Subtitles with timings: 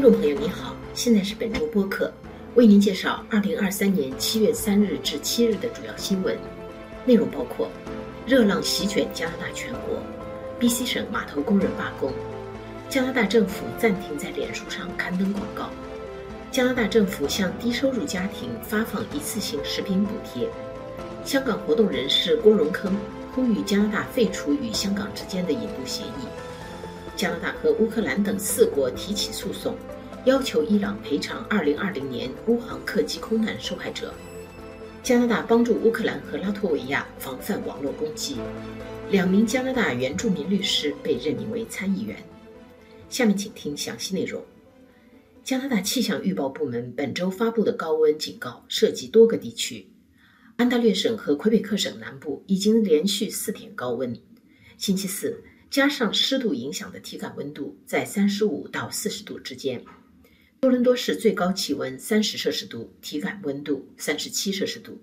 [0.00, 2.10] 听众朋友您好，现在是本周播客，
[2.54, 6.34] 为您介绍二零二三年七月三日至七日的主要新闻
[7.04, 7.68] 内容，包括：
[8.26, 10.02] 热浪席卷加拿大全国
[10.58, 12.14] ，BC 省码头工人罢工，
[12.88, 15.68] 加拿大政府暂停在脸书上刊登广告，
[16.50, 20.48] 加拿大政府向低收入家庭发放一次性食品补贴，
[21.26, 22.90] 香港活动人士郭荣铿
[23.34, 26.26] 呼吁加拿大废除与香港之间的引渡协议。
[27.20, 29.76] 加拿大和乌克兰等四国提起诉讼，
[30.24, 34.14] 要求伊朗赔偿2020年乌航客机空难受害者。
[35.02, 38.36] 加拿大帮助乌克兰和拉脱维亚防范网络攻击。
[39.10, 42.16] 两名加拿大原住民律师被任命为参议员。
[43.10, 44.42] 下面请听详细内容。
[45.44, 49.86] 加拿大气象预报部门本周发布的高温警告涉及多个地区，
[50.56, 54.18] 安大略省和魁北克省南部已经连续四天高温。
[54.78, 55.44] 星期四。
[55.70, 59.84] 加上湿度影响的体感温度在三十五到四十度之间。
[60.60, 65.00] 多伦多市最高气温三十摄氏度，体感温度三十七摄氏度。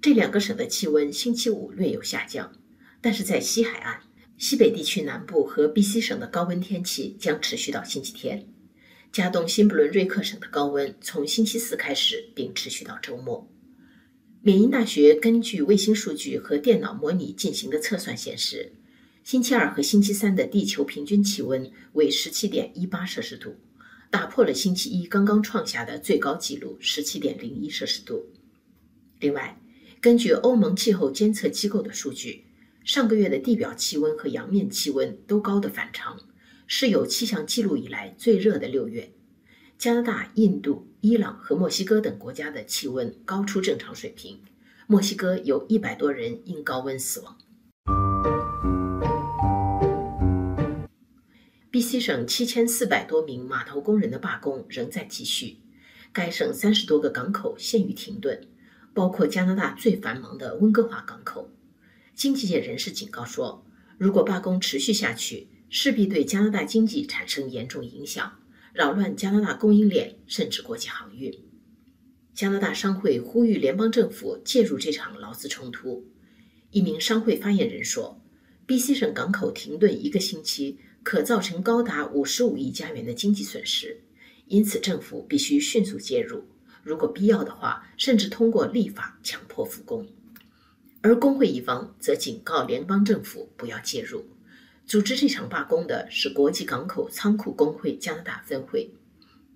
[0.00, 2.50] 这两个省的气温星期五略有下降，
[3.02, 4.00] 但是在西海岸、
[4.38, 8.48] 西北地区南部和 BC 省的高温天气将持续到星期天。
[9.12, 13.46] 加东新布伦瑞克省的高温从星期四开始，并持续到周末。
[14.40, 18.72] 缅因大学根据卫星数据和电脑模拟进行的测算显示。
[19.24, 23.54] 星期二和星期三的地球平均气温为十七点一八摄氏度，
[24.10, 28.26] 打破了星期一刚刚创下的最高纪录十七点零一摄氏度。
[29.20, 29.60] 另外，
[30.00, 32.44] 根据欧盟气候监测机构的数据，
[32.84, 36.18] 上个月的地表气温和洋面气温都高得反常，
[36.66, 39.12] 是有气象记录以来最热的六月。
[39.78, 44.40] 加拿大、印度、伊朗和墨西哥等国家的气温高出正常水平，
[44.88, 47.38] 墨西哥有一百多人因高温死亡。
[51.72, 55.56] B.C 省七千四百多名码头工人的罢工仍在继续，
[56.12, 58.46] 该省三十多个港口陷于停顿，
[58.92, 61.50] 包括加拿大最繁忙的温哥华港口。
[62.14, 63.64] 经济界人士警告说，
[63.96, 68.38] 如果罢工持续下去，势必对加拿大经济产生严重影响，
[68.74, 71.32] 扰乱加拿大供应链甚至国际航运。
[72.34, 76.06] 加拿大商会呼吁联邦政府介入这场劳资冲突。
[76.70, 78.20] 一名商会发言人说
[78.66, 84.00] ：“B.C 省港口停顿一个星期。”可造成高达五十五亿加元的经济损失，
[84.46, 86.44] 因此政府必须迅速介入，
[86.82, 90.06] 如果必要的话，甚至通过立法强迫复工。
[91.00, 94.24] 而工会一方则警告联邦政府不要介入。
[94.86, 98.92] 组织这场罢工的是国际港口仓库工会加拿大分会，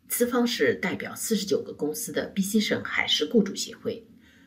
[0.09, 4.07] 资方是代表四十九个公司的 BC 省海事雇主协会。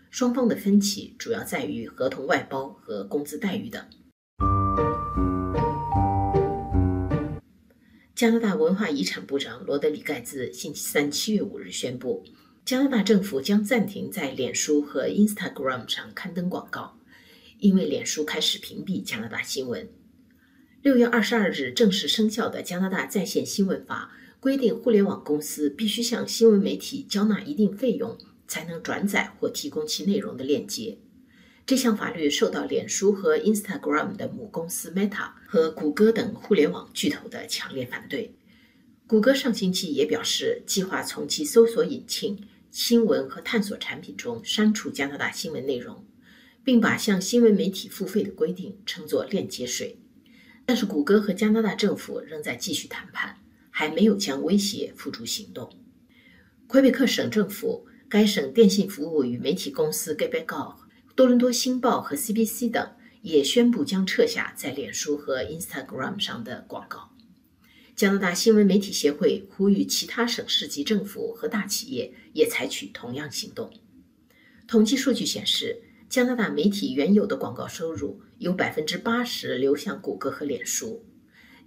[0.10, 3.86] 双方的分歧主要在于合同外包和工资待遇等。
[8.19, 12.22] 加拿大文化遗产部长罗德里盖兹星期三七月五日宣布，
[12.66, 17.00] 加拿大政府将暂停在脸书和 Instagram 上刊登广告，
[17.59, 19.88] 因为脸书开始屏蔽加拿大新闻。
[20.81, 30.97] 六月二十二日正式生效的加拿大在线新闻法规定，互联网公司必须向新闻媒体交纳一定费用，才能转载或提供其内容的链接。
[31.69, 38.34] 这项法律受到脸书和 Instagram 的母公司 Meta 和谷歌等互联网巨头的强烈反对。
[39.06, 46.03] 谷歌上星期也表示，计划从其搜索引擎、新闻和探索产品中删除加拿大新闻内容，
[46.63, 50.00] 并把向新闻媒体付费的规定称作链接税。
[50.66, 53.38] 但是，谷歌和加拿大政府仍在继续谈判，
[53.69, 55.69] 还没有将威胁付诸行动。
[56.66, 60.74] 魁北克省政府、该省电信服务与媒体公司 Gebegog
[61.19, 62.91] 多伦多星报和 CBC 等
[63.24, 67.09] 也宣布将撤下在脸书和 Instagram 上的广告。
[67.94, 73.69] 加拿大新闻媒体协会呼吁其他省市级政府和大企业也采取同样行动。
[74.66, 81.04] 统计数据显示，加拿大媒体原有的广告收入有百分之八十流向谷歌和脸书。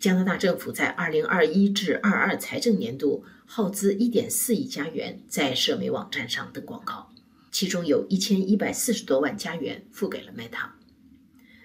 [0.01, 7.12] 加拿大政府在2021至22财政年度耗资1.4亿加元在社媒网站上登广告。
[7.53, 10.71] 其中有一千一百四十多万加元付给了 Meta。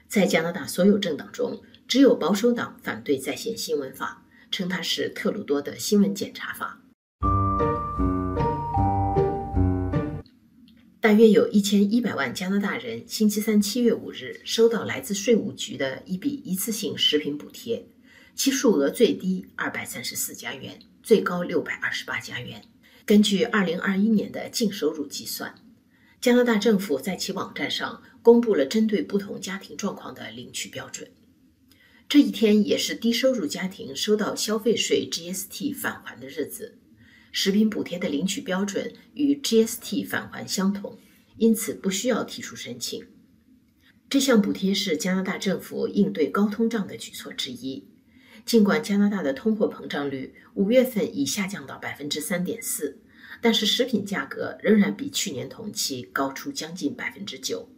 [0.09, 6.81] 在加拿大所有政党中，只有保守党反对在线新闻法，称它是特鲁多的新闻检查法。
[10.99, 17.87] 大约有一千一百万加拿大人星期三七月五日收到来自税务局的一笔一次性食品补贴，
[18.35, 22.61] 其数额最低二百三十四加元，最高六百二十八加元。
[23.05, 25.55] 根据二零二一年的净收入计算。
[26.19, 31.09] 加拿大政府在其网站上公布了针对不同家庭状况的领取标准。
[32.09, 36.77] 这一天也是低收入家庭收到消费税 GST 返还的日子。
[37.31, 40.97] 食品补贴的领取标准与 GST 返还相同，
[41.37, 43.05] 因此不需要提出申请。
[44.09, 47.87] 这项补贴是加拿大政府应对高通胀的举措之一。
[48.45, 52.97] 尽管加拿大的通货膨胀率五月份已下降到百分之三点四，
[53.41, 57.69] 但是食品价格仍然比去年同期高出将近百分之九。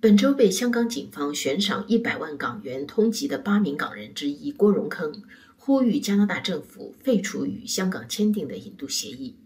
[0.00, 5.22] 本周被香港警方悬赏一百万港元通缉的八名港人之一郭荣铿，
[5.56, 9.36] 呼吁加拿大政府废除与香港签订的引渡协议。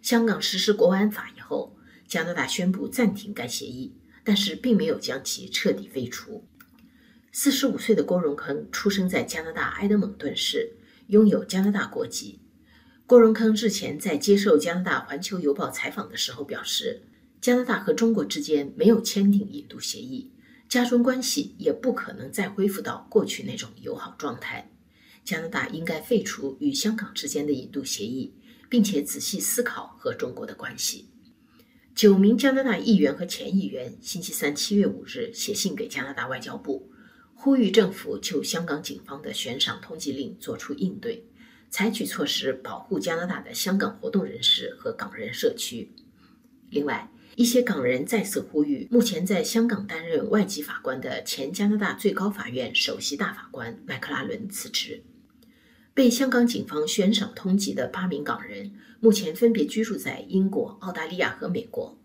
[0.00, 1.76] 香港实施国安法以后，
[2.08, 3.92] 加拿大宣布暂停该协议，
[4.24, 6.46] 但是并没有将其彻底废除。
[7.30, 10.72] 四十五岁的郭荣铿出生在加拿大埃德蒙顿市，
[11.10, 12.40] 拥有加拿大国籍。
[13.06, 17.02] 郭荣铿日前在接受加拿大环球邮报采访的时候表示。
[17.40, 20.30] 加拿大和中国之间没有签订引渡协议，
[20.68, 24.70] 加中关系也不可能再恢复到过去那种友好状态。
[25.24, 28.34] 加拿大应该废除与香港之间的引渡协议，
[28.68, 31.08] 并且仔细思考和中国的关系。
[31.94, 36.90] 九名加拿大议员和前议员星期三七月五日写信给加拿大外交部，
[37.42, 41.24] 呼吁政府就香港警方的悬赏通缉令作出应对，
[41.70, 45.90] 采取措施保护加拿大的香港活动人士和港人社区。
[46.68, 55.02] 另外，一些港人再次呼吁，目前在香港担任外籍法官的前加拿大最高法院首席大法官麦克拉伦辞职。
[55.94, 58.70] 被香港警方悬赏通缉的八名港人，
[59.00, 61.98] 目前分别居住在英国、澳大利亚和美国。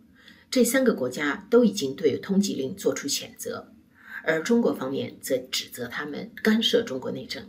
[0.49, 3.73] 这三个国家都已经对通缉令作出谴责，
[4.25, 7.43] 而中国方面则指责他们干涉中国内政。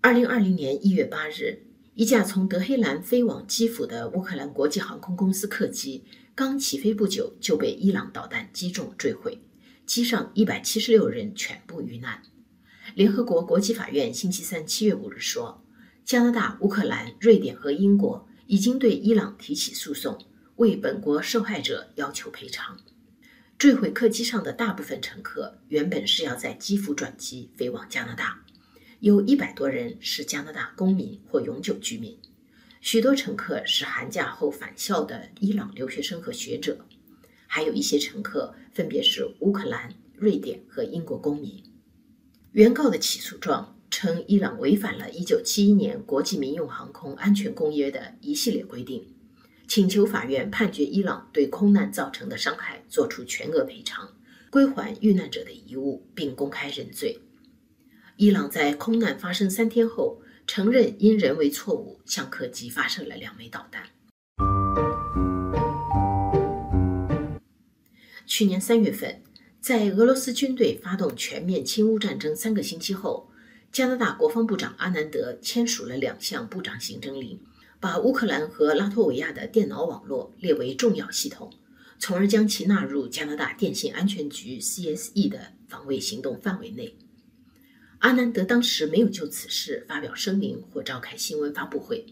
[0.00, 1.64] 二零二零年一月八日。
[1.94, 9.42] 一架从德黑兰飞往基辅的乌克兰国际航空公司客机刚起飞不久就被伊朗导弹击中坠毁，
[9.84, 12.22] 机上一百七十六人全部遇难。
[12.94, 15.64] 联合国国际法院星期三七月五日说，
[16.04, 20.16] 加拿大、乌克兰、瑞典和英国已经对伊朗提起诉讼，
[20.58, 22.76] 为本国受害者要求赔偿。
[23.56, 28.44] 坠毁客机上的大部分乘客原本是要在基辅转机飞往加拿大。
[29.00, 32.18] 有一百多人是加拿大公民或永久居民，
[32.80, 36.84] 许多乘客是寒假后返校的伊朗留学生和学者，
[37.46, 41.62] 还有一些乘客分别是乌克兰、瑞典和英国公民。
[42.50, 49.06] 原告的起诉状称，伊朗违反了1971年国际民用航空安全公约的一系列规定，
[49.68, 54.16] 请求法院判决伊朗对空难造成的伤害作出全额赔偿，
[54.48, 57.20] 归还遇难者的遗物，并公开认罪。
[58.16, 63.82] 伊朗在空难发生三天后，承认因人为错误向客机发射了两枚导弹。
[68.24, 69.22] 去年三月份，
[69.60, 73.30] 在俄罗斯军队发动全面侵乌战争三个星期后，
[73.70, 77.38] 加拿大国防部长阿南德签署了两项部长行政令，
[77.80, 81.52] 把乌克兰和拉脱维亚的电脑网络列为重要系统，
[81.98, 86.96] 从而将其纳入加拿大电信安全局 （CSE） 的防卫行动范围内。
[88.00, 92.06] 阿南德当时没有就此事发表声明或召开新闻发布会，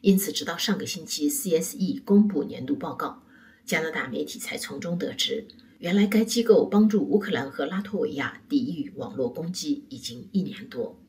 [0.00, 3.22] 因此直到上个星期 CSE 公布年度报告，
[3.64, 5.46] 加拿大媒体才从中得知，
[5.78, 11.00] 原来该机构帮助乌克兰和拉脱维亚抵御网络攻击已经一年多。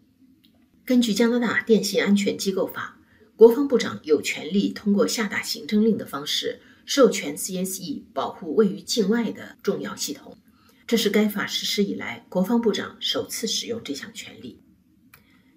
[0.86, 3.00] 根据加拿大电信安全机构法，
[3.42, 10.38] 国防部长有权利通过下达行政令的方式，授权 CSE 保护位于境外的重要系统。
[10.86, 14.62] 这是该法实施以来，国防部长首次使用这项权利。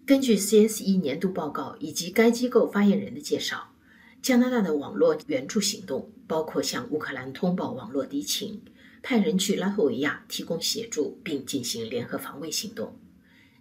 [0.07, 3.75] 根据 CSE 年度报告以及该机构发言人的介绍，
[4.23, 8.63] 加拿大的网络援助行动包括向乌克兰通报网络敌情，
[9.03, 12.99] 派人去拉脱维亚提供协助，并进行联合防卫行动。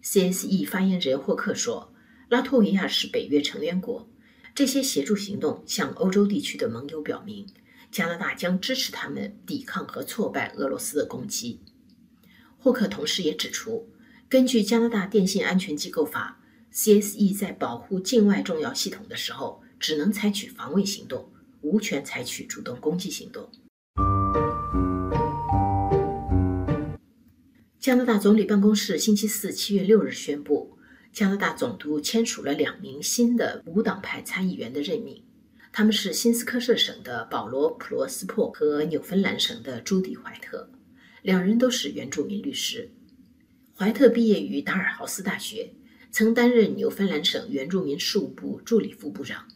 [0.02, 1.94] CSE 发言人霍克说
[2.32, 4.08] ：“拉脱维亚是北约成员国，
[4.56, 7.48] 这些协助行动向欧洲地区的盟友表明。”
[7.92, 11.60] 加拿大将支持他们抵抗和挫败俄罗斯的攻击。
[12.58, 13.88] 霍克同时也指出，
[14.28, 16.42] 根据加拿大电信安全机构法
[16.74, 21.32] ，CSE 在保护境外重要系统的时候，只能采取防卫行动，
[21.62, 23.48] 无权采取主动攻击行动。
[27.80, 30.73] 加拿大总理办公室星期四七月六日宣布，
[31.14, 35.24] 加拿大总督签署了两名新的无党派参议员的任命。
[35.72, 40.68] 他们是新斯科舍省的保罗·普罗斯珀和纽芬兰省的朱迪·怀特，
[41.22, 42.92] 两人都是原住民律师。
[43.76, 45.74] 怀特毕业于达尔豪斯大学，
[46.10, 49.48] 曾担任纽芬兰省原住民事务部助理副部长。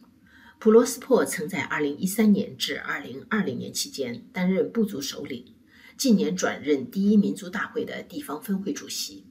[0.60, 5.44] 普罗斯珀曾在2013年至2020年期间担任部族首领，
[5.96, 9.24] 近年转任第一民族大会的地方分会主席。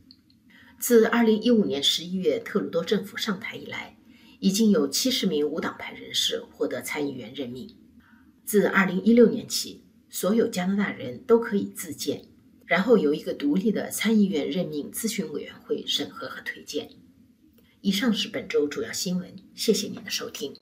[0.80, 3.98] 自二零一五年十一月特鲁多政府上台以来，
[4.40, 7.76] 已经有七十名无党派人士获得参议员任命。
[8.46, 12.26] 自二零一六年起，所有加拿大人都可以自荐，
[12.68, 16.90] 然后由一个独立的参议院任命咨询委员会审核和推荐。
[17.82, 20.54] 以上是本周主要新闻，谢谢您的收听。